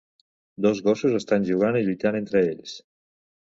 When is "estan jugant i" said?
1.21-1.87